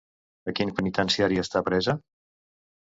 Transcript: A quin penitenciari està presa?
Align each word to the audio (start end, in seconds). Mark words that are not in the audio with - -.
A 0.51 0.53
quin 0.59 0.71
penitenciari 0.79 1.41
està 1.45 1.65
presa? 1.71 1.99